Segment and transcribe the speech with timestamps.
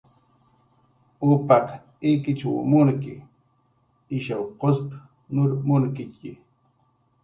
[1.29, 1.67] Upaq
[2.09, 3.13] ikichw munki,
[4.17, 4.87] ishaw qusp
[5.33, 6.31] nur munkitxi